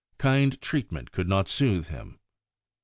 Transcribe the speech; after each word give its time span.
Kind 0.17 0.59
treatment 0.61 1.11
could 1.11 1.29
not 1.29 1.47
soothe 1.47 1.89
him. 1.89 2.17